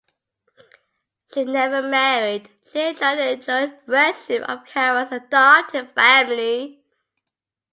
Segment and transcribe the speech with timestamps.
[1.31, 6.83] She never married: she enjoyed the enduring friendship of Coward's adopted "family".